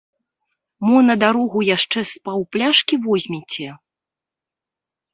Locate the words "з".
2.13-2.25